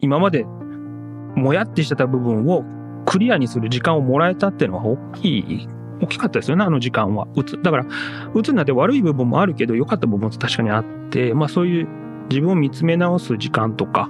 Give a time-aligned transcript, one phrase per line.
[0.00, 2.64] 今までもやってしてた部分を
[3.04, 5.68] クリアにする時間をもらえたっていうのは大きい、
[6.00, 7.26] 大きかったですよね、あの時間は。
[7.34, 7.86] うつ、だから、
[8.34, 11.88] うつになって悪い部分もあるけど、良かった部分も確かにあって、まあそういう
[12.28, 14.08] 自分を見つめ直す時間とか、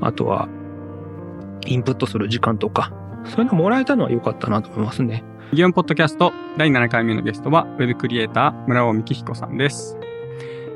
[0.00, 0.48] あとは、
[1.66, 2.92] インプットする時間とか、
[3.24, 5.24] そういうのもらえたのは良かったなと思いますね。
[5.52, 9.99] ギオンポッドキャスト第7回目のゲストは、ウェブクリエイター、村尾幹彦さんです。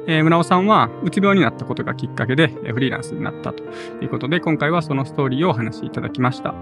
[0.07, 3.63] えー、村尾さんは、うつ病になったことがきっかけで、フリーランスになったと
[4.03, 6.55] いうことで、今回はそのストーリーをお話しいただきました。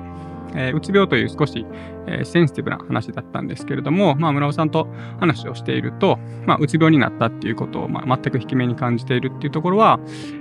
[0.55, 1.67] えー、うつ病という少し、
[2.07, 4.87] えー、センシティブな話だったんですけれども、まあ、村尾さんと
[5.19, 9.99] 話をしていると、まあ、うつ病になったっていうことを、まあ、全く引き目に感じているっていうところは、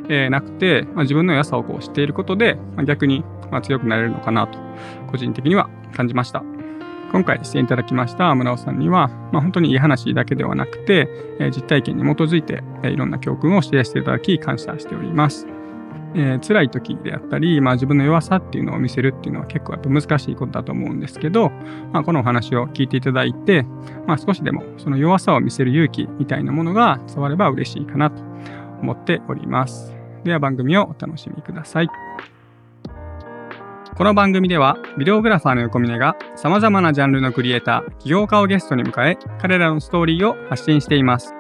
[0.10, 4.60] えー、なくて、まあ、自分の良さをこう知っていることで、まあ、逆に、まあ、強くなれるのかなと、
[5.10, 6.44] 個人的には感じました。
[7.12, 15.48] 今回していただきました村尾さんには、まあ、本当にいい話だけではなくて、えー、実体験に基づいて、えー、いろんな教訓をシェアしていただき感謝しております。
[16.14, 21.50] えー、辛い時であったり、まあ、自分の弱さっていうのを見せるっていうのは結構やっぱ難しいことだと思うんですけど、
[21.94, 23.64] まあ、このお話を聞いていただいて、
[24.08, 28.22] まあ、少しでもその弱さを見せる勇気みたいなものが伝われば嬉しいかなと
[28.82, 29.96] 思っております。
[30.24, 31.88] では番組をお楽しみください。
[33.98, 41.36] この番組では、ビデオグラファーの横峯が様々なジャンルのクリエイター、起業家をゲストに迎え、彼らのストーリーを発信しています。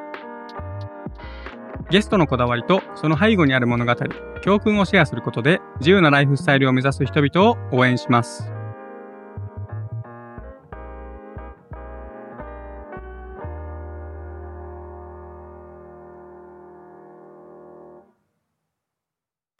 [1.89, 3.95] ゲストのこだわりとその背後にある物語、
[4.41, 8.52] 教訓をシェアすることで自由なライフスタイルを目指す人々を応援します。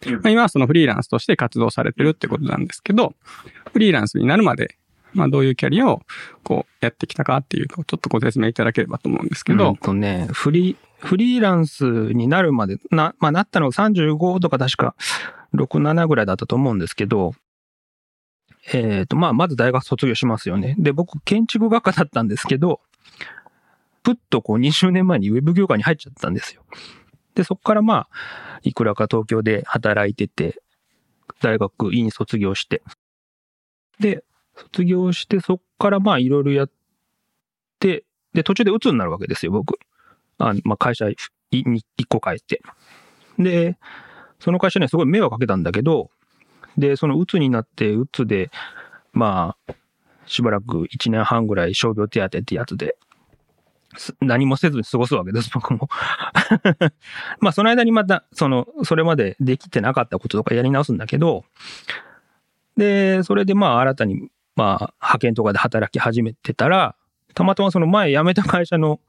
[0.10, 3.14] まあ、今はそのフリーランスとして活動されてるってことなんですけど、
[3.72, 4.78] フリーランスになるまで、
[5.14, 6.02] まあどういうキャリアを
[6.44, 9.70] こうやってきたかっていうのをちょっとご説明いただければと思うんですけど。
[9.70, 14.96] うんとね、フリー、フリーランスになるまで、な、まあなったのが35とか確か
[15.54, 17.34] 6、7ぐらいだったと思うんですけど、
[18.74, 20.76] えっ、ー、と、まあまず大学卒業しますよね。
[20.78, 22.80] で、僕建築学科だったんですけど、
[24.04, 26.64] ぷっとこう20年前にウェブ業界に入っちゃったんですよ。
[27.36, 30.62] で、そこからまあ、いくらか東京で働いてて、
[31.42, 32.81] 大学院卒業して。
[34.00, 34.24] で、
[34.56, 36.72] 卒業して、そこからまあいろいろやっ
[37.80, 38.03] て、
[38.34, 39.80] で、途中で鬱になるわけですよ、僕。
[40.38, 41.08] あまあ会社
[41.52, 42.62] に一個帰って。
[43.38, 43.78] で、
[44.40, 46.09] その会社にはすごい迷惑かけたんだけど、
[46.78, 48.50] で、その鬱になって、鬱で、
[49.13, 49.74] まあ、
[50.25, 52.96] しばらく1年半ぐらい傷病手当ってやつで
[54.22, 55.90] 何もせずに過ごすわけです、 僕も
[57.40, 61.46] まあ、その間にまた、その、それまでできてなかったこととかやり直すんだけど、
[62.78, 66.96] で、それでまあ、新たに、まあ、派遣とかで働き始めてたら、
[67.34, 69.00] たまたまその前辞めた会社の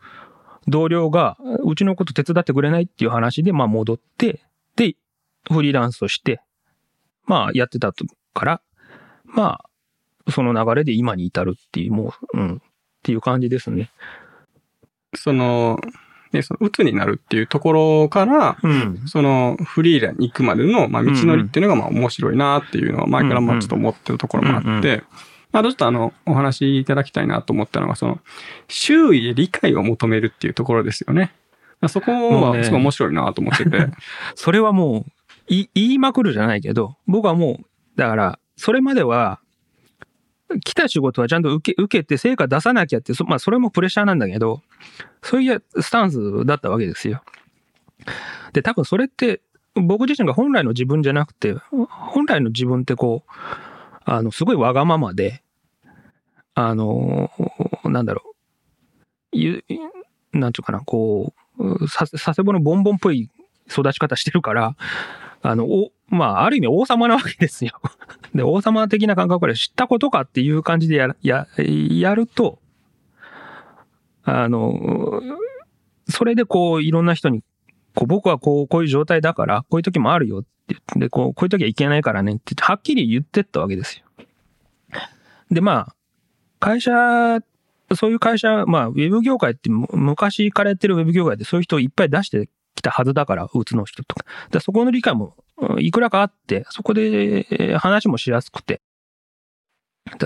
[0.69, 4.45] 同僚が、うちのこと手伝ってくれないっていう話で、まあ、戻って、
[4.77, 4.97] で、
[5.51, 6.41] フリーランスとして、
[7.27, 7.93] まあ、やってた
[8.35, 8.61] から、
[9.25, 9.61] ま
[10.27, 12.59] あ、その流れで今に至るっていう、もう、うん、っ
[13.03, 13.91] ていう感じですね。
[15.15, 15.79] その、
[16.33, 25.05] ね、その、鬱になるっていうところから、うん、その、フリーランに行くまでの、まあ、道のりっていうのが、まあ、面白いなっていうのは、前からまあ、ちょっと思ってるところもあって、
[25.53, 28.21] まあ、ちょっとあの、お話いただきたいなと思ったのが、その、
[28.69, 31.33] 周囲で理解を求めるっていうところですよね。
[31.89, 33.89] そこは、すごい面白いなと思ってて。
[34.35, 35.13] それはもう、
[35.49, 37.65] 言いまくるじゃないけど、僕はもう、
[37.97, 39.41] だから、それまでは、
[40.61, 44.63] 来た仕事はちゃんと受け、受けて成果出さなきゃって、そまあそれもプレッシャーなんだけど、
[45.23, 47.23] そういうスタンスだったわけですよ。
[48.53, 49.41] で、多分それって、
[49.75, 51.55] 僕自身が本来の自分じゃなくて、
[51.89, 53.31] 本来の自分ってこう、
[54.05, 55.43] あの、すごいわがままで、
[56.55, 57.31] あの、
[57.85, 58.35] なんだろ
[59.33, 63.31] う、なんちゅうかな、こう、佐世保のボンボンっぽい
[63.71, 64.77] 育ち方してるから、
[65.43, 67.73] あの、お、まあ、ある意味王様なわけですよ。
[68.35, 72.61] で、王様的な感覚で知ったことかっていう感じでや、や、やると、
[74.25, 75.21] あの、
[76.09, 77.43] それでこう、いろんな人に、
[77.95, 84.05] こう、僕はこう、こういう状態だから、こういう時もあるよって言って、で、こう、こういう時はいけないからねってはっきり言ってったわけですよ。
[85.51, 85.95] で、まあ、
[86.61, 86.93] 会社、
[87.95, 94.25] そういう会社、まあ、ウェブ業界って昔からやってるウェブ業界でそういう人をいっぱい出してきたはずだから、うつの人とか。
[94.51, 95.37] でそこの理解も
[95.79, 98.81] いくらかあって、そこで話もしやすくて。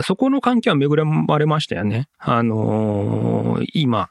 [0.02, 2.08] そこの関係は巡られましたよね。
[2.18, 4.10] あのー、今、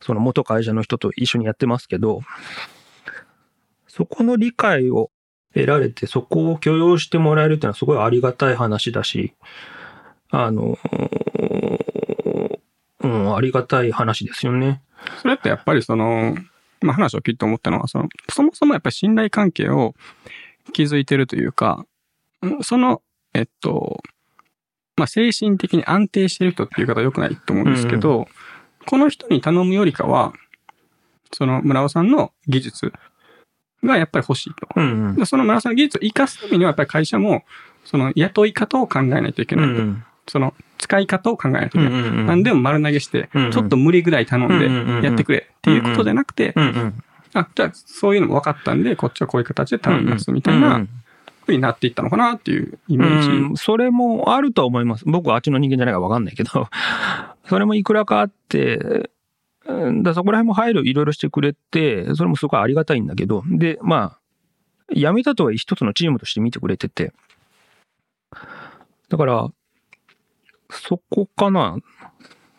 [0.00, 2.22] その元会社の人と一緒にやってますけど、
[3.86, 5.10] そこの理解を
[5.54, 9.34] 得られて、そこを許容してもらえるっていうのはすごいありがたい話だし、
[10.30, 12.58] あのー、
[13.02, 14.82] うん、ありがたい話ですよね。
[15.22, 16.36] それってやっぱりその、
[16.80, 19.94] まあ話を聞いて思ったのは、その、そもそもやっぱり信頼関係を
[20.72, 21.84] 築いてるというか、
[22.62, 23.02] その、
[23.34, 24.02] えっと、
[24.96, 28.26] まあ、精神的に安定してる人っていう方は良くないと思うんですけど、
[28.86, 30.32] この人に頼むよりかは、
[31.32, 32.92] その村尾さんの技術
[33.84, 34.68] がやっぱり欲しいと。
[34.76, 37.44] うんでその村尾さんの技術を活かすためには、やっぱり会社も、
[37.84, 39.82] その雇い方を考えないといけないと。
[40.28, 40.54] その
[40.90, 42.02] 使い方を考えないといけない。
[42.26, 43.52] 何でも丸投げして、うんうん。
[43.52, 44.58] ちょっと無理ぐらい頼ん
[45.00, 47.04] でやってくれっていうことじゃなくて、うんうん。
[47.34, 50.84] あ、じゃあそういうのも分かったんで、こっちはこういう形で頼みますみたいな
[51.42, 53.28] 風になっていったのかなっていうイメージ。
[53.30, 55.04] うん、それもあると思います。
[55.06, 56.68] 僕はあっちの人間じゃないからわかんないけど、
[57.46, 59.10] それもいくらかあって、
[59.66, 67.12] うんだそこら辺も配慮いろいろしてくれて、それもすごいありがたいんだけど、で、まあ、辞めたとはいえ一つのチームとして見てくれてて、
[69.08, 69.50] だから、
[70.70, 71.76] そこかな？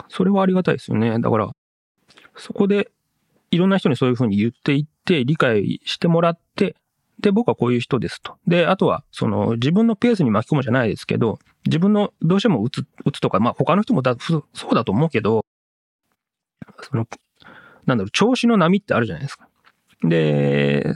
[0.09, 1.19] それはありがたいですよね。
[1.19, 1.51] だから、
[2.35, 2.91] そこで
[3.51, 6.75] いろんな人にそういうふうに言っていって、理解してもらって、
[7.19, 8.37] で、僕はこういう人ですと。
[8.47, 15.45] で、あとは、その、自分のペースに巻き込むじゃないですけど、自分の、どうしても打つ、打つとか、まあ、他の人もだ、そうだと思うけど、
[16.81, 17.07] その、
[17.85, 19.47] なんだろう、調子の波ってあるじゃないですか。
[20.03, 20.95] で、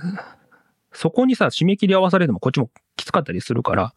[0.96, 3.94] そこにさ、締め切り合わされてもこっちもきつかったりするから、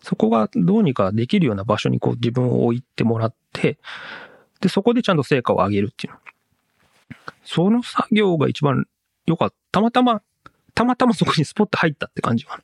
[0.00, 3.78] そこがどうにかできるような場所にこう自分を置いてもらって、
[4.60, 6.18] で、そこでちゃんと成果を上げるっていうの。
[7.44, 8.86] その作業が一番
[9.26, 9.56] 良かった。
[9.72, 10.22] たまたま、
[10.74, 12.60] たまたまそこにスポット入ったって感じは。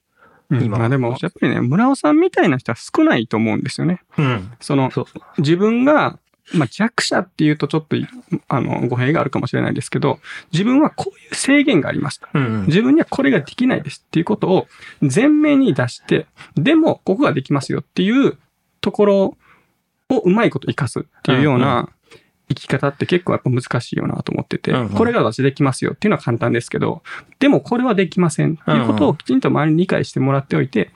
[0.51, 4.03] うん今まあでも、やっぱりね、村尾さんみたいな人は少ないと思うんですよね。
[4.19, 4.53] うん。
[4.61, 5.41] その、そうそう。
[5.41, 6.19] 自分が、
[6.55, 8.07] まあ、弱者っていうとちょっとい、
[8.49, 10.19] あの、語弊があるかもしれないですけど、
[10.53, 12.29] 自分はこういう制限がありました。
[12.35, 12.67] うん。
[12.67, 14.67] 自分にはこれができないですっていうことを
[15.01, 18.39] 前面に出して、でもここができますよっていう
[18.81, 19.37] ところ
[20.09, 21.89] をうまいこと活かすっていうような
[22.49, 27.03] 生き方って結構やっぱ難しいよなと思ってて、うんうんこれが私できますよっていうのは簡単ですけど、
[27.39, 30.91] でもこれはできませんっていうことをきちんと周りに理解してもらっておいて、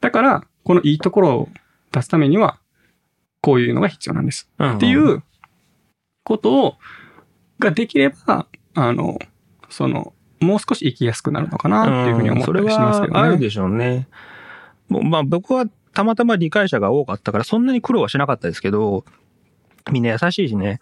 [0.00, 1.48] だからこのいいところを
[1.92, 2.58] 出すためには
[3.44, 5.22] こういうのが必要なんですうんっていう
[6.24, 6.74] ことを、
[7.58, 9.18] ができれば、あの、
[9.68, 13.12] その、もう少し生きやすくなるのかなっていうふうに思ったりしますけどね。
[13.12, 14.08] それはあるでしょうね。
[14.88, 19.04] もうまあ僕はたまたま理解者が多かったからそんなに苦労はしなかったですけど、
[19.92, 20.80] みんな優しいしね。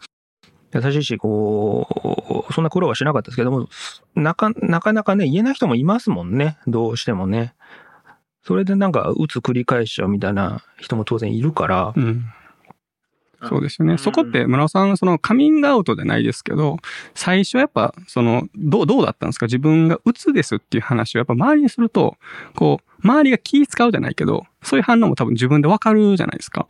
[0.73, 3.69] 優しいし、こう、そんな苦労はしなかったですけども、
[4.15, 6.59] なかなかなかね、言えない人もいますもんね。
[6.67, 7.55] どうしてもね。
[8.45, 11.93] それでなんか、打つ繰り返しちゃうみたいな人も当然いるから。
[11.95, 12.25] うん。
[13.49, 13.99] そうですよね。
[13.99, 16.79] そこって村尾さん、そのカミングアウトじゃないですけど、
[17.15, 19.47] 最初やっぱ、その、どう、どうだったんですか？
[19.47, 22.17] 自分が鬱ですっていう話をやっぱ周りにすると、
[22.55, 26.67] こう、周りが気使うじゃないけど、そういう反応も多分自分でわかるじゃないですか。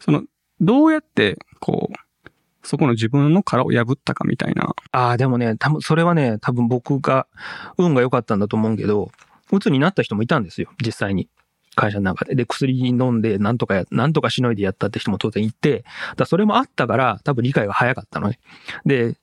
[0.00, 0.24] その、
[0.60, 2.28] どうやって、こう、
[2.64, 4.74] そこの自分の殻を破ったかみたいな。
[4.90, 7.26] ああ、でもね、多分それはね、多分僕が
[7.78, 9.10] 運が良かったんだと思うけど、
[9.50, 11.28] 鬱になった人もいたんですよ、実際に。
[11.78, 12.34] 会社の中で。
[12.34, 15.84] で、薬飲んで、なんとかや、なんとかしのいでやったって人も当然いて、
[16.16, 18.38] だそれもあったから、多分理解が早かったのね。
[18.84, 19.16] で、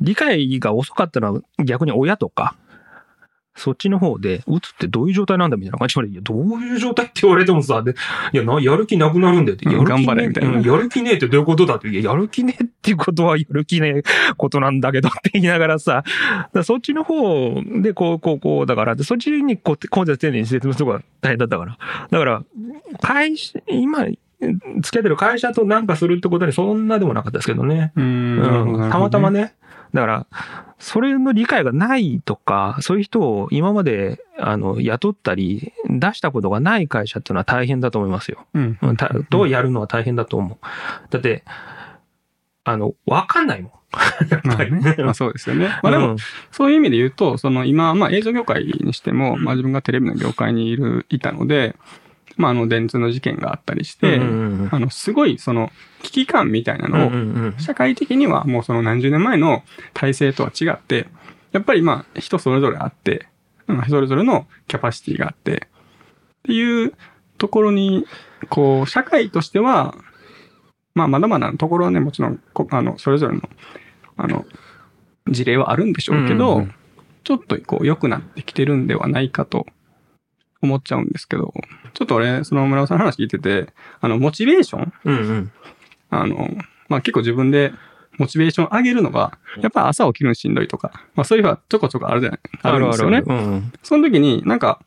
[0.00, 2.56] 理解が遅かったのは逆に親とか、
[3.56, 7.94] そっちの方で、うつってどういう状態なんだみたいな感じまで、いや、どういう状態って言われてもさ、で、
[8.32, 14.02] いや、な、やる気なくなるんだよって、うんやる気ね頑張れみたいなうんやる気ねえってどういうことだって、いや、やる気ねえっていうことはやる気ねえ
[14.36, 16.04] ことなんだけどって言いながらさ、
[16.52, 21.78] らそっちの方で、こう、こう、こう、だから、でそっちにこう、コンテンツ丁寧に説明するのが大変だったから。
[22.10, 22.42] だから、
[23.00, 24.06] 会社、今、
[24.40, 27.92] 付き合ってる会社となんかするってことにそんなでもなかったですけどね。
[27.96, 29.30] うんうん、たまたま。
[29.30, 29.54] ね。
[29.94, 30.26] だから、
[30.78, 38.46] それの理解がないとか、そういう人を今まで、あの、雇ったり、出したことがない会社っていうのは大変だと思いますよ。
[38.54, 38.78] うん。
[39.28, 40.58] どうやるのは大変だと思う。
[41.10, 41.44] だって、
[42.64, 43.72] あの、わかんないもん。
[44.30, 44.72] やっまぱり。
[44.72, 44.94] あね。
[44.98, 45.68] まあそうですよね。
[45.82, 46.16] まあでも、うん
[46.52, 51.74] そういう意味で言うと、その今、まあ映像業界にしても、まあ自分がテレビの業界にいる、いたので、
[52.36, 55.70] まああの電通の事件があったりして、あのすごいその
[56.02, 59.62] 危機感みたいなうんのを、社会的にはもうその何十年前の
[59.94, 61.08] 体制とは違って、
[61.52, 63.26] やっぱりまあ人それぞれあって、
[63.68, 65.68] うんそれぞれのキャパシティがあって、
[66.40, 66.94] っていう
[67.38, 68.06] ところに、
[68.48, 69.94] こう、社会としては、
[70.94, 73.42] まあまだまだのところはね、もちろん、こあの、それぞれの、
[74.16, 74.44] あの、
[75.28, 76.66] 事例はあるんでしょうけど、
[77.24, 79.66] ちょっとこう良くなってきてるんではないかと
[80.62, 81.52] 思っちゃうんですけど、
[81.94, 85.52] ちょっと俺、その村尾さんの話聞いてて、あの、モチベーションうんうん。
[86.10, 86.48] あの、
[86.88, 87.72] まあ、結構自分で
[88.18, 93.18] モチベーション上げるのが、やっぱ朝起きるのしんどいとか、まあ、そういうのはちょこちょこあるじゃない、あるんですよね。
[93.18, 94.80] あるあるうんその時になんか、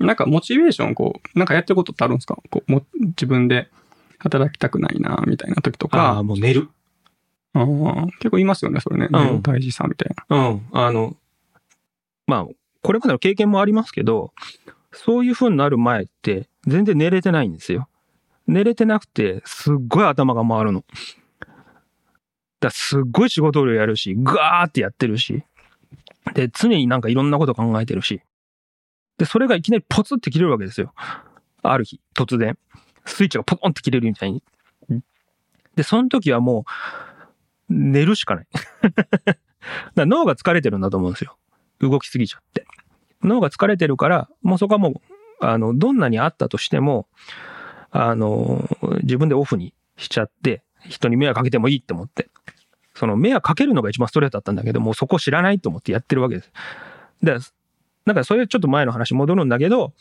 [0.00, 2.36] なんかモチベーションこう、なんかやってることってあるんですか？
[2.50, 3.68] こうも自分で
[4.18, 6.68] 働きたくないな、みたいな時とああ、か、もう寝る。
[7.52, 9.08] あー結構いますよね、それね。
[9.12, 10.36] うん大事さみたいな。
[10.36, 10.66] うん。
[10.72, 11.16] あの、
[12.26, 12.46] まあ、
[12.84, 14.34] これまでの経験もありますけど、
[14.92, 17.88] そういう風になる前って、全然寝れてないんですよ。
[18.46, 20.84] 寝れてなくて、すっごい頭が回るの。
[22.60, 25.44] だすっごい仕事量やるし、ガーってやってるし。
[26.34, 28.20] で、常になんかいろんなこと考えてるし。
[29.16, 30.92] で、それがいきなりポツって切れるわけですよ。
[31.62, 32.58] ある日、突然。
[33.06, 34.42] スイッチがポトンって切れるみたいに。
[35.74, 36.66] で、その時はも
[37.70, 38.46] う、寝るしかない。
[39.24, 39.38] だか
[40.04, 41.38] 脳が疲れてるんだと思うんですよ。
[41.80, 42.63] 動きすぎちゃって。
[43.24, 44.94] 脳が疲れてるから、もうそこはもう、
[45.40, 47.08] あの、どんなにあったとしても、
[47.90, 48.68] あの、
[49.02, 52.28] 自分でオフにしちゃって、人に迷惑かけてもいいって思って。
[52.94, 56.52] その迷惑かけるのが一番ストレートだったんだけど、もうそこ知らないと思ってやってるわけです。
[57.22, 57.36] で、
[58.06, 59.92] なんかそれちょっと前の話戻るんだけど、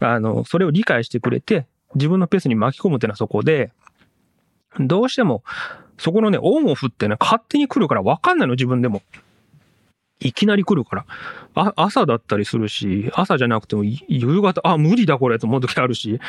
[0.00, 3.72] あの、それを理解してくれて、自分のペースに巻き込むっていうのはそこで、
[4.80, 5.44] どうしても、
[5.98, 9.02] そこのね、オンオフってね、勝手に来るから分かんないの、自分でも。
[10.22, 11.06] いきなり来るから。
[11.54, 16.20] あ、朝だったりするし、朝じゃなくても夕方、あ、無理だこれと思う時あるし。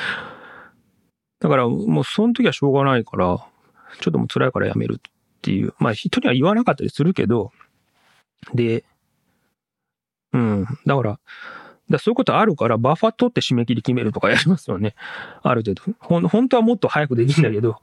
[1.40, 3.38] だからもうその時はしょうがないから、
[4.00, 5.74] ちょっともう辛いからやめるっていう。
[5.78, 7.52] まあ人には言わなかったりするけど、
[8.54, 8.84] で、
[10.34, 10.66] うん。
[10.86, 11.20] だから、
[11.90, 14.96] だそういうことあるから、バッファ取って締め切り決めるとかやりますよね。
[15.42, 15.84] ある程度。
[16.00, 17.78] ほん本当はもっと早くできるんだけど、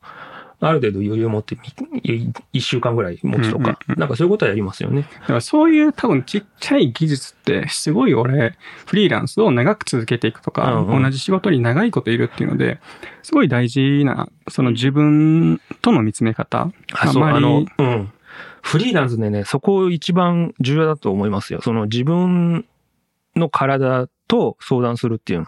[0.61, 5.09] ある程度余裕持ってみ、い一週間ぐらい持つとか、なんかそういうことはやりますよね。
[5.21, 12.79] だからそういう多分ちっちゃい技術ってすごい俺、フリーランスを長く続けていくとか、うんうん同じ仕事に長いこといるっていうので、
[13.23, 16.71] すごい大事な、その自分との見つめ方。
[16.93, 18.13] あ、そう、あの、うん。
[18.63, 21.61] フリーランスでね、そこ一番重要だと思いますよ。
[21.63, 22.67] その自分
[23.35, 25.47] の体と相談するっていうの。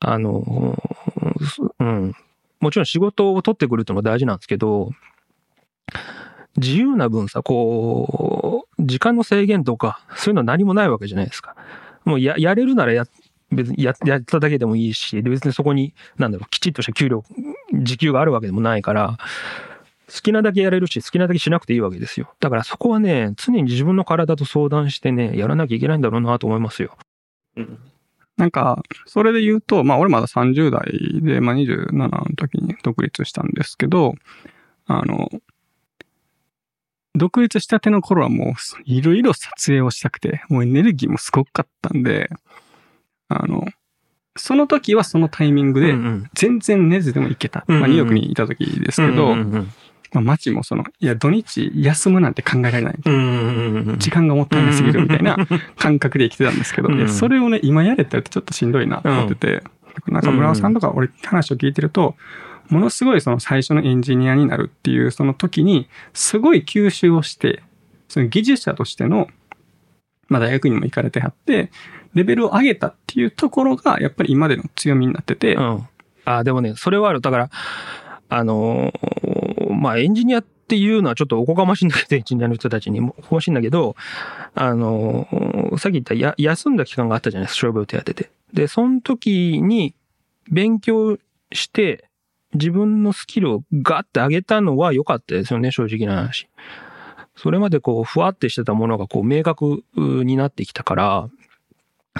[0.00, 0.78] あの、
[1.78, 2.14] うん。
[2.60, 4.90] もちろん仕事を取ってくるってのも大事なんですけど、
[6.56, 11.56] 自由な分さ、こう、時間の制限とか、そういうのは何もないわけじゃないですか。
[12.04, 13.06] もうや、やれるならや、
[13.50, 17.24] 別にや、やっただけでもいいし、別にそこに、なんだろう、きちっとした給料、
[17.82, 19.18] 時給があるわけでもないから、
[20.12, 22.32] 好きなだけやれるし、好きなだけしなくていいわけですよ。
[22.40, 26.96] だからそこはね、常に自分の体と相談してね、やらなきゃいけないんだろうなと思いますよ。
[27.56, 27.78] うん
[28.36, 34.14] なんか、それで言うと、まあ俺まだ30代で、まあ27の時に独立したんですけど、
[34.86, 35.28] あの、
[37.14, 42.30] 独立したての頃はもういろいろ撮影をしたくて、もうエネルギーもすごかったんで、
[43.28, 43.66] あの、
[44.36, 46.30] その時はそのタイミングでうんうん。
[46.34, 47.64] 全然寝ずでも行けた。
[47.68, 49.72] うんうんまあニューヨークにいた時ですけど、うんうん
[50.12, 52.94] まあ街もその、いや土日休むなんて考えられない。
[53.98, 55.36] 時間がもったいなすぎるみたいな
[55.78, 59.62] 感覚で生きてたんですけど、うんいやそれをね、今やれって言うとちょっとしんどいなと思ってて、
[60.08, 62.16] なんか村尾さんとか俺話を聞いてると、
[62.68, 67.62] ものすごいその最初のエンジニアになるっていうその時に、すごい吸収をして、
[68.08, 69.28] その技術者としての、
[70.28, 71.70] まあ大学にも行かれてはって、
[72.14, 75.88] レベルを上げたっていうところが、やっぱり今までの強みになってて、うん。
[76.24, 77.20] あ、でもね、それはある。
[77.20, 77.50] だから、
[78.28, 79.39] あのー
[79.74, 83.96] まあ、エンジニアっていうのはちょっとおこがましいんだけど、エンジニアの人たちにも おこがましいんだけど、
[84.54, 85.26] あの
[85.78, 88.30] さっき言ったや休んだ期間があったじゃないですか、傷病手当で。
[88.52, 89.94] で、その時に
[90.50, 91.18] 勉強
[91.52, 92.04] して、
[92.54, 96.48] 自分のスキルをガッて上げたのは良かったですよね、正直な話。
[97.36, 101.28] それまでこう、ふわってしてたものがこう、明確になってきたから、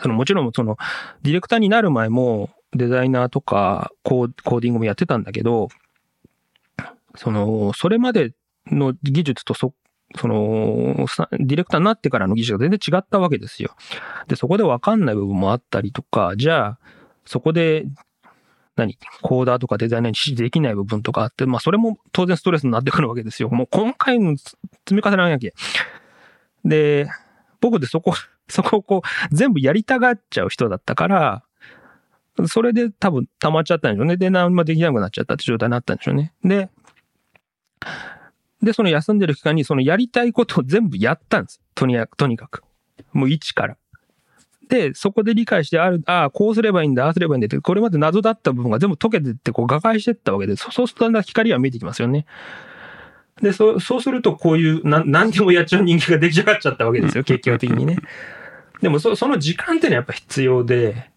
[0.00, 0.78] そのもちろんその、
[1.23, 5.69] ディレクターになる前も、デザイナーとかコーディングもやってたんだけど、
[7.17, 8.33] その、それまで
[8.67, 9.75] の技術とそ、
[10.17, 11.07] その、
[11.38, 13.75] ディレクターになってからの技術が全然違ったわけですよ。
[14.29, 16.79] で、そこでわかんない部分もあったりとか、じゃあ、
[17.25, 17.87] そこで、
[18.76, 23.50] 何コーダーとかデザイナーに指示できない部分とかあって、まあそれも当然ストレスになってくるわけですよ。
[23.50, 24.57] もう細かいの積
[24.93, 25.52] み重ねなきゃ。
[26.64, 27.09] で、
[27.61, 28.14] 僕でそこ、
[28.49, 31.45] そこをこう、全部やりたがっちゃう人だったから、
[32.47, 34.17] それで多分溜まっちゃったんでしょうね。
[34.17, 36.33] で、何もできなくなっちゃったって状態になったんでしょうね。
[36.43, 36.71] で、
[38.63, 41.61] で、その休んでる期間にそのやりたいことを全部やったんです。
[41.75, 42.63] とにかく、とにかく。
[43.13, 43.77] もう一から。
[44.69, 52.27] で、そこで理解して、ある、ああ、こうすればいいんだ、ああすればいいんだって、これまで謎だった部分が全部解けてって、こう、瓦解してったわけで、そそうするとだんだん光が見えてきますよね。
[53.43, 57.97] で、そう、そうすると、こういう、な、何でもやっちゃう人間が出来上がっちゃったわけですよ、 結局的にね。
[58.81, 61.11] でも、そ、その時間ってのはやっぱ必要で、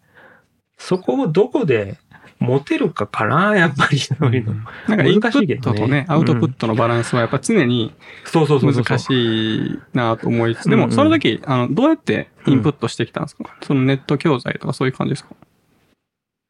[0.76, 1.98] そこをどこで
[2.44, 4.54] 持てるかかな、やっぱり、そういうの。
[4.88, 8.84] なんかインプットとね、アウトプットのバランスはやっぱ常にそうそうそうそう。
[8.84, 15.34] 難しいなと思いつつ、でもその時、あの、どうやってインプットしてきたんですか、そのネット教材とかそういう感じですか？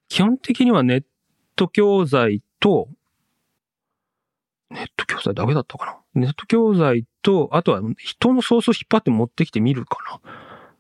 [0.09, 1.05] 基本的にはネッ
[1.57, 2.89] ト教材と、
[4.71, 6.23] ネット教材だけだったかな？
[6.23, 10.31] ネット教材と、あとは人のソースを引っ張って持ってきてみるかな。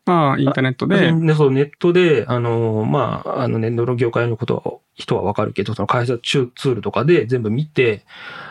[0.06, 1.12] ああ、インターネットで。
[1.12, 8.04] ね、そう、ネットで、あの、まあ、あの、ネットの業界のことは、人はわかるけど、その開発ツールとかで全部見て、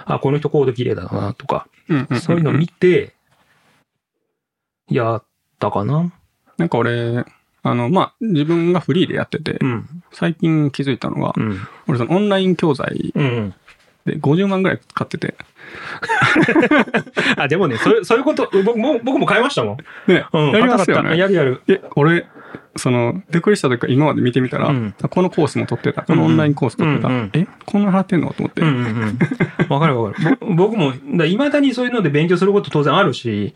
[0.05, 1.67] あ、この人コード綺麗だな、とか、
[2.19, 3.13] そういうの見て、
[4.89, 5.23] やっ
[5.59, 6.11] たかな。
[6.57, 7.23] なんか俺、
[7.61, 10.03] あの、まあ、自分がフリーでやってて、うん。
[10.11, 11.59] 最近気づいたのが、うん。
[11.87, 13.53] 俺そのオンライン教材うん。
[14.05, 15.35] で50万ぐらい買ってて、
[17.37, 19.77] あ、でもね、そういう、そういうこと、僕も、僕も買いましたもん。
[20.11, 20.51] ね、うん。
[20.51, 21.17] やりますよね。
[21.17, 21.61] やるやる。
[21.67, 22.25] え、俺、
[22.75, 26.01] その、びっくりした時から今まで見てみたら、うんこのコースも取ってた。
[26.01, 27.07] このオンラインコース取ってた。
[27.07, 28.29] うんうんえ、こんな払ってんの？
[28.29, 28.61] と思って。
[28.61, 29.19] うんうんうん。
[29.69, 30.37] わかるわかる。
[30.41, 33.53] ぼ僕も、だいまだにそういうので勉強すること当然あるし、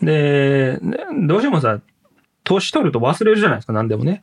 [0.00, 1.80] で、ねどうしてもさ、
[2.44, 4.22] 年取ると忘れるじゃないですか、何でもね。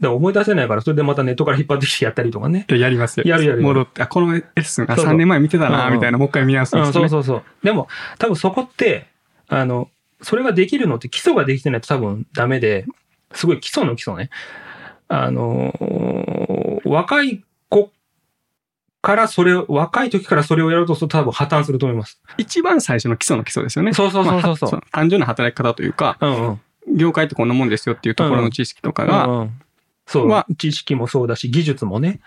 [0.00, 2.66] だから思い出せないから、それでまたネットから引っ張ってきてやったりとかね。
[2.68, 3.24] いややりますよ。
[3.26, 7.08] やるやる戻って、あ、このレッスン、あ、そうそう3年前見てたな、みたいな、もう一回見直すんうん、ですよね。
[7.08, 7.64] そうそうそう。
[7.64, 7.88] でも、
[8.18, 9.08] 多分そこって、
[9.48, 9.88] あの、
[10.22, 12.86] それができるのって基礎ができてないと多分ダメで、
[13.32, 14.30] すごい基礎の基礎ね。
[15.08, 17.90] あのー、若い子
[19.02, 22.20] からそれを、若い時からそれをやろうとすると多分破綻すると思います。
[22.36, 23.92] 一番最初の基礎の基礎ですよね。
[23.94, 26.60] そうそうそうそうそうまあは単純な働き方というか、うんうん。
[26.96, 29.60] 業界ってこんなもんですよっていうところの知識とかが、うんうん
[30.08, 30.46] そうは。
[30.56, 32.20] 知識もそうだし、技術もね。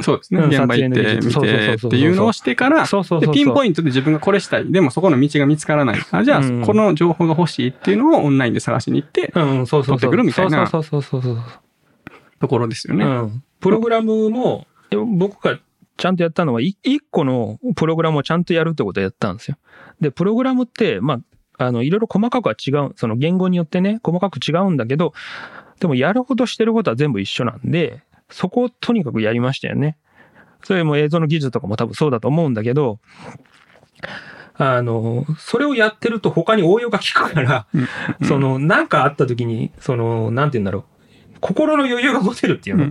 [0.00, 0.40] そうですね。
[0.40, 3.34] うん現場行って撮影の技術みてそうそうそうそうっていうのをしてから、そうそうそうそう。
[3.34, 4.70] でピンポイントで自分がこれしたい。
[4.70, 6.00] でもそこの道が見つからない。
[6.10, 9.98] あじゃあ、うんこの情報が欲しいっていうのをオンラインで探しに行って、うんうん、そうそうそう。
[9.98, 11.44] 取ってくるみたいなそうそうそうそうそう。
[12.38, 13.04] ところですよね。
[13.04, 13.42] うん。
[13.60, 15.58] プログラムも、え僕が
[15.96, 19.56] ちゃんとやったのは、い一個のプログラムをちゃんとやるってことをやったんですよ。
[20.00, 21.22] で、プログラムって、ま
[21.58, 25.14] あ、あの、いろいろ細かくは違う、その言語によってね、細かく違うんだけど、
[25.80, 29.96] でもやるほどしてることは全部一緒なんで、そこをとにかくやりましたよね。
[30.64, 32.98] それも映像の技術とかも多分そうだと思うんだけど、
[34.54, 40.84] あの、それをやってると他に応用が効くから、うんその、なんかあった時に、その、なんて言うんだろう。
[41.40, 42.84] 心の余裕が持てるっていうの。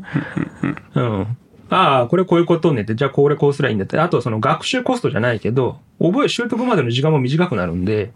[0.93, 1.37] うん。
[1.69, 3.99] ああ、これこういうことねって、じゃあこれこうすりゃいいんだって。
[3.99, 8.13] あとその学習コストじゃないけど、覚え、習得までの時間も短くなるんで、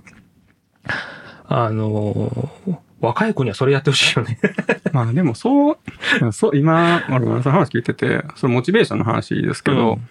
[1.47, 4.39] あのー若い子にはそれやってほしいよね。
[4.91, 5.77] まあでもそう、
[6.31, 10.01] そう、今、俺もその話聞いてて、そのモチベーションの話ですけど、うん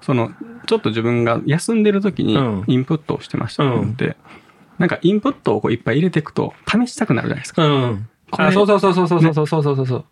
[0.00, 0.30] その、
[0.66, 4.16] ちょっと自分が休んでる時にうんインプットをしてましたって、
[4.78, 7.66] なんかインプットをこういっぱい入れていくと試したくなるじゃないですか。
[7.66, 8.08] うん。
[8.30, 10.04] あ、そうそうそうそうそうそうそうそうそうそう。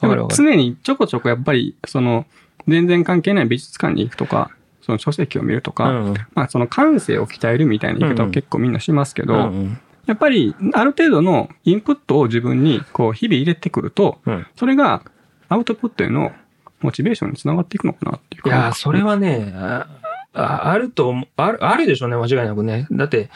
[0.00, 0.44] でもわかるわかる。
[0.44, 2.26] 常にちょこちょこやっぱり、その、
[2.66, 4.50] 全然関係ない美術館に行くとか、
[4.82, 14.46] その書籍を見るとか、うんまあその感性を鍛えるみたいな言い方を結構みんなしますけど、うんやっぱりある程度のインプットを自分にこう日々入れてくると、うん。
[14.56, 15.02] それが
[15.48, 16.32] アウトプットへの
[16.80, 19.86] モチベーションにつながっていくのかなっていういやー、それは、はね、あ
[20.32, 22.86] ああると思う、ある、あるでしょうね、間違いなくね。
[22.90, 23.30] だって、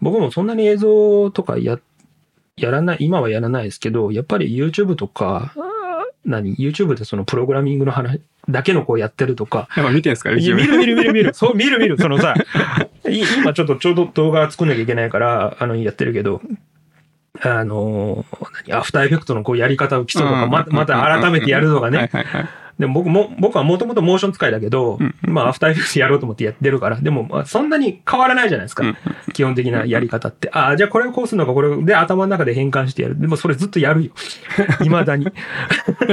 [0.00, 1.78] 僕もそんなに映像とかや、
[2.56, 5.52] やらない、今はやらないですけど、やっぱり YouTube とか、
[6.24, 11.34] 何 ?YouTube でそのプログラミングの話だけのこうやってるとか、やっぱ見てんすかいや見る見る見る見る。
[11.34, 11.98] そう、見る見る。
[11.98, 12.44] そのさ、い
[13.10, 16.40] 今ちょっとちょうど動画作んなきゃいけないから、あの、やってるけど、
[17.42, 18.24] あの、
[18.72, 22.10] アフターエフェクトのこうやり方を基礎とか、ままた改めてやるとかね。
[22.80, 28.84] でも僕も、僕はもともとモーション使いだけど、うんまあ、アフターエフェクトやろうと思ってやってるから、でも、まあそんなに変わらないじゃないですか。
[28.84, 28.96] うん
[29.32, 30.50] 基本的なやり方って。
[30.52, 33.20] ああ、じゃあこれをこうするのか、これで頭の中で変換してやる。
[33.20, 34.12] でもそれずっとやるよ。
[34.82, 35.26] 未だに。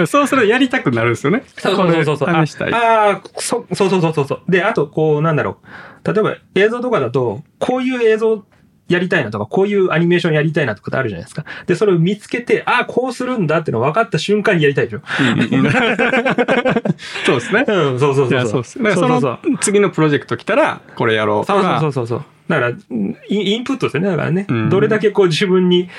[0.07, 1.43] そうするとやりたくなるんですよね。
[1.57, 2.73] そうそうそうそう試したい。
[2.73, 4.41] ああ、そ、そうそうそうそうそう。
[4.51, 6.13] で、あと、こう、なんだろう。
[6.13, 8.45] 例えば映像とかだと、こういう映像
[8.87, 11.45] やりたいなとか、こういうアニメーションやりたいなとかってあるじゃないですか。
[11.65, 15.01] で、それを見つけて、ああ、こうするんだっての分かった瞬間にやりたいでしょ。
[15.19, 15.71] うんうん
[17.25, 17.65] そうですね。
[17.67, 18.83] うん、そうそうそうそうです。
[18.83, 21.79] だからそそうそうそうの次のプロジェクト来たら、これやろうとそうか。
[21.81, 22.23] そうそうそう。
[22.47, 24.09] だから、インインプットですよね。
[24.09, 25.89] だからね、うんどれだけこう自分に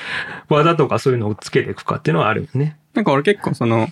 [0.49, 2.77] 技とかそういうのをつけていくかっていうのはあるよね。
[2.95, 3.87] なんか俺結構その、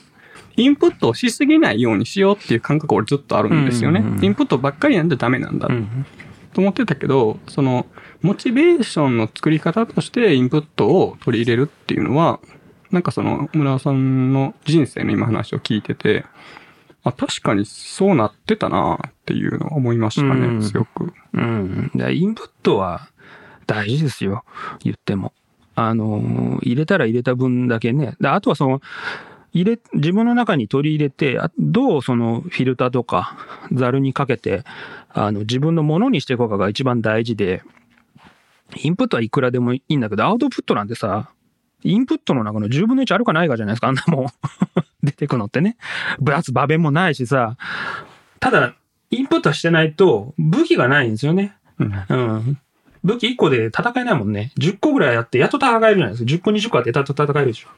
[0.56, 4.04] インプットをしすぎないようにしようっていう感覚俺ずっとあるんですよね。
[4.22, 6.06] インプットばっかりなんじゃダメなんだうん。
[6.54, 7.86] と思ってたけど、その、
[8.22, 12.40] モチベーションの作り方としてインプットを取り入れるっていうのは、
[12.92, 16.26] なんかその、村尾さんの人生の今話を聞いてて、
[17.04, 21.14] あ、確かにそうなってたなっていうのを思いましたね、うん強く。
[21.34, 21.92] うん。
[21.96, 23.10] インプットは
[23.66, 24.44] 大事ですよ。
[24.84, 25.34] 言っても。
[25.76, 28.16] あの、入れたら入れた分だけね。
[28.20, 28.82] であとはその、
[29.54, 33.38] 入れ、自分の中に取り入れて、あどうそのフィルターとか
[33.72, 34.64] ザルにかけて、
[35.10, 37.64] あの、自分のものにしていこうかが一番大事で、
[38.82, 41.32] インプットはいくらでもいいんだけど、アウトプットなんてさ、
[41.84, 44.28] インプットの中の10分の1あるかないかじゃないですか、あんなもん。
[45.04, 45.78] 出てくのってね。
[46.20, 47.58] ぶやつ、場面もないしさ。
[48.40, 48.76] ただ、
[49.10, 51.56] インプットしてないと武器がないんですよね。
[51.80, 52.60] うんうん。
[53.04, 54.52] 武器1個で戦えないもんね。
[54.58, 56.32] 10個ぐらいやって、やっと戦えるじゃないですか。
[56.32, 57.70] 10個20個あってやっと戦えるでしょ。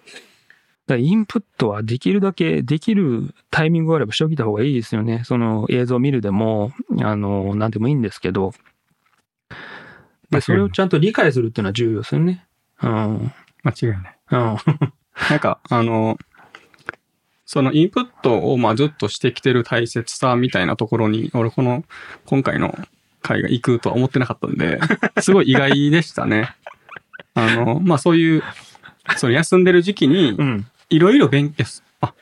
[0.87, 5.21] だからインプットはできるだけ、できるタイミングがあればしておいた方がいいですよね。
[5.25, 8.53] その映像を見るでも、あの、なんでもいいんですけど。
[10.31, 12.45] で、それをちゃんと理解するっていうのは重要ですよね。
[12.81, 13.33] うん。
[13.63, 14.17] 間違いない。
[14.31, 14.57] うん。
[15.29, 16.17] なんか、あの、
[17.45, 21.83] そのインプットをまあずっとしてきてる大切さみたいなところに、俺この
[22.25, 22.77] 今回の
[23.21, 24.79] 回が行くとは思ってなかったんで、
[25.19, 26.55] すごい意外でしたね。
[27.33, 28.43] あの、まあそういう、
[29.17, 30.67] その休んでる時期にうん。
[30.91, 31.65] いろいろ勉強、
[32.01, 32.13] あ、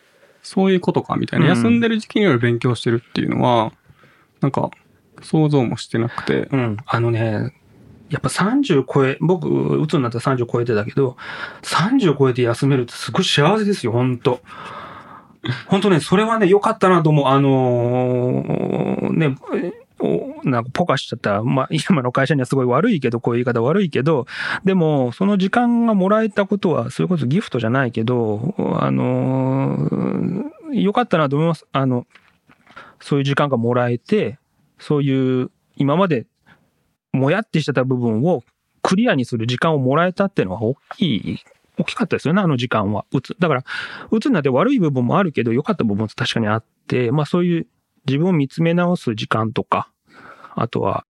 [0.42, 1.46] そういうことかみたいな。
[1.46, 3.74] うん休んでる時期にいろいろ勉強してるっていうのは、
[4.42, 4.72] なんか
[5.22, 6.78] 想像もしてなくて、うん。
[6.86, 7.54] あのね、
[8.10, 11.18] やっぱ30超え、僕、うつになったら30超えてたけど、
[11.64, 14.40] 30超えて休めるってすごい幸せですよ、本当
[15.68, 17.26] 本当ね、それはね、良かったなと思う。
[17.28, 19.36] あのーね、
[20.00, 24.26] おなんかポカしちゃった、まあ、今の会社にはすごい悪いけど、こういう言い方悪いけど、
[24.64, 31.66] でも、その時間がもらえたことは、それこそギフトじゃないけど、あのー良かったなと思います。
[31.72, 32.06] あの、
[33.00, 34.38] そういう時間がもらえて、
[34.80, 36.26] そういう、今まで
[37.14, 38.44] もやってしてた部分を
[38.82, 41.40] クリアにする時間をもらえたっていうのは大きい、
[41.78, 43.06] 大きかったですよね、あの時間は。
[43.12, 43.36] うつ。
[43.40, 43.64] だから、
[44.12, 47.68] 打つになって悪い部分もあるけど、良かった部分も確かにあって、まあそういう
[48.06, 49.92] 自分を見つめ直す時間とか、
[50.56, 51.06] あとは、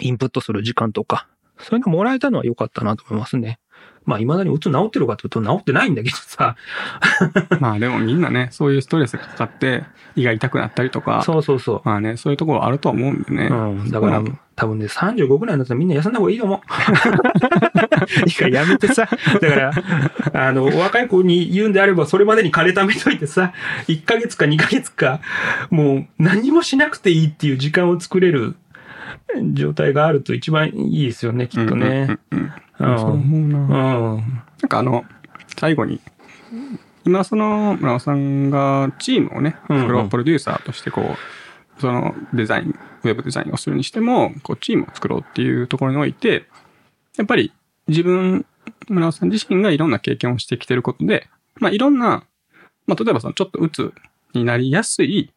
[0.00, 3.58] インプットする時間とか、そういうのもらえたのは良かったなと思いますね。
[4.06, 6.56] まあ未だにうつ治ってるかというと治ってないんだけどさ、
[7.60, 11.82] まあでもみんなね、そういうストレスがかかって胃が痛くなったりとか、そうそうそう。
[11.84, 13.48] まあね、そういうところあるとは思うんでね。
[13.48, 14.22] うん、だから
[14.54, 16.60] 多分ね、35ぐらいになったらみんな休んだ方がいいと思う。
[18.26, 19.08] いいからやめてさ、
[19.40, 19.72] だから、
[20.32, 23.52] あの、若い子に言うんであれば、それまでに金貯めといてさ、
[23.88, 25.20] 1ヶ月か2ヶ月か、
[25.70, 28.56] もう何もしなくていいっていう時間を作れる
[29.52, 32.18] 状態があると一番いいですよね、きっとね。
[32.32, 33.58] うんうんうんうんそう思うな。
[33.58, 34.42] うん。
[34.62, 35.04] なんかあの、
[35.58, 36.00] 最後に、
[37.04, 46.46] 今その村尾さんがチームをね、プロプロデューサーとしてこう、そのデザイン、ウェブデザインをするにしても、こうチームを作ろうっていうところにおいて、
[47.16, 47.52] やっぱり
[47.86, 48.44] 自分、
[48.88, 52.24] 村尾さん自身がいろんな経験をしてきてることで、まあいろんな、
[52.86, 53.92] まあ例えばそのちょっと鬱
[54.34, 55.32] になりやすい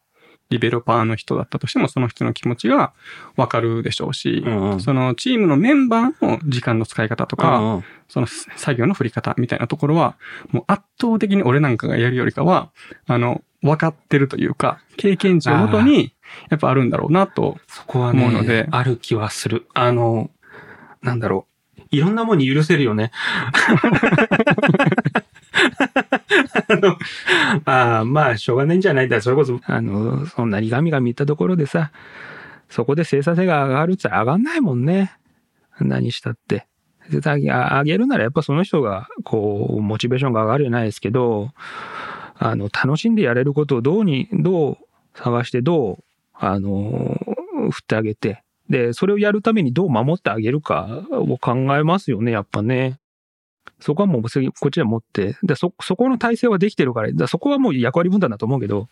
[0.49, 2.93] ディベロパーの人だったとしても、その人の気持ちが
[3.35, 10.17] わかるでしょうし、うんうんそのチームのメンバーの時間の使い方とか、うんその作業の振り方みたいなところは、
[10.49, 12.71] もう圧倒的に俺なんかがやるよりかは、
[13.05, 16.15] あの、分かってるというか、経験値をもとに、
[16.49, 17.57] やっぱあるんだろうなと。
[17.67, 19.67] そこは思うのでね、ある気はする。
[19.75, 20.31] あの、
[21.03, 21.48] なんだろう。
[21.92, 23.12] いろんなものに許せるよね。
[26.68, 26.98] あの、
[27.65, 29.22] あ、まあ、しょうがないんじゃないんだ。
[29.22, 31.92] それこそ、あの、そんなにガミガミ言ったところでさ、
[32.70, 35.18] そこで生産性が上がるって上がんないもんね。
[35.80, 36.68] 何したって。
[37.10, 41.50] で上げ上げるならやっぱその人が、こう、モチベーションが上がるじゃないですけど、
[42.36, 44.78] あの、楽しんでやれることをどうに、どう
[45.15, 47.20] 探して、どう、あの、
[47.72, 52.99] 振ってあげて、で、それをやるためにどう守ってあげるかを考えますよね、やっぱね。
[53.79, 58.88] そこはもう次こっちで持って、で、そ、そこの体制はできてるから、だそこはもう役割分担だと思うけど、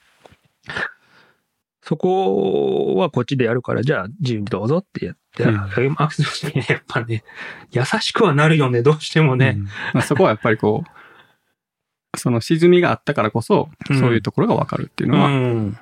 [1.83, 7.23] そこはこっちでやるから、じゃあ自由にどうぞってやってうんあげますしね、やっぱね、
[7.71, 9.55] 優しくはなるよね、どうしてもね。
[9.57, 15.77] うんまあ、そこはやっぱりこう、その沈みがあったからこそ、うんそういうところが分かるっていううのはん。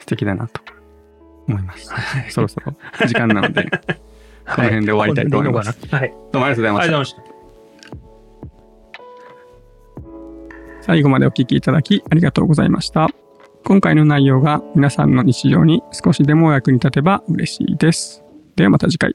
[0.00, 0.62] 素敵だなと
[1.48, 1.90] 思います。
[2.30, 2.74] そろそろ
[3.06, 6.12] 時間なので、この辺で終わりたいと思いますはい。
[6.32, 7.38] どうもありがとうございましたありがとうございました。
[10.82, 13.08] 最後までお聞きいただきありがとうございました。
[13.64, 18.24] 今回の内容が皆さんの日常に少しでもお役に立てば嬉しいです。
[18.56, 19.14] ではまた次回。